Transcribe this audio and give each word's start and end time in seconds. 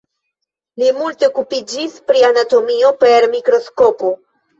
Li 0.83 0.87
multe 1.01 1.27
okupiĝis 1.27 1.99
pri 2.07 2.23
anatomio 2.29 2.91
per 3.05 3.29
mikroskopo. 3.35 4.11